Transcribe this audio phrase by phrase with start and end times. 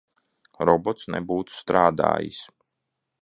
[0.69, 2.39] Robots nebūtu strādājis.